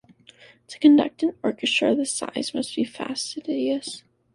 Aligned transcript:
To 0.69 0.79
conduct 0.79 1.21
an 1.21 1.35
orchestra 1.43 1.93
this 1.93 2.11
size 2.11 2.55
must 2.55 2.75
be 2.75 2.83
fastidious. 2.83 4.01